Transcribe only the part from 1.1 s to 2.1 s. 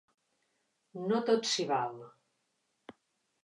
No tot s'hi val.